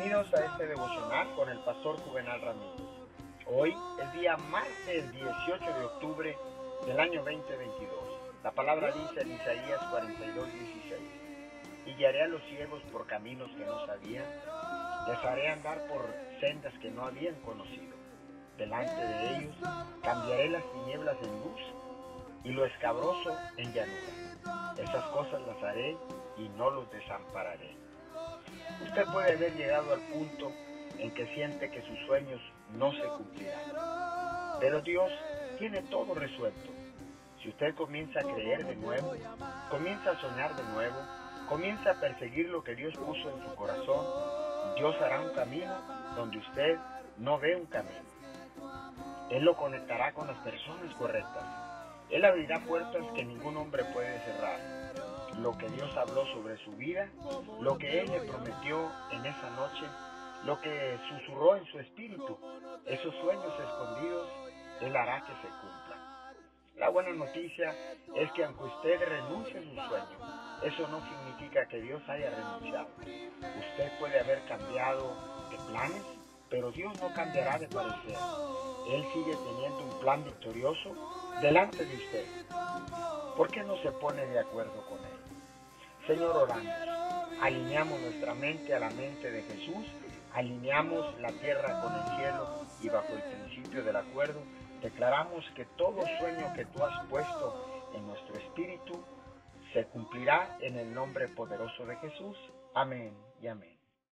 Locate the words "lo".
22.52-22.64, 42.50-42.62, 49.44-49.56, 55.42-55.56, 57.60-57.78, 60.44-60.60